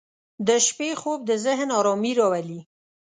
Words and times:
•د 0.47 0.49
شپې 0.65 0.89
خوب 1.01 1.19
د 1.29 1.31
ذهن 1.45 1.69
آرامي 1.79 2.11
راولي. 2.19 2.59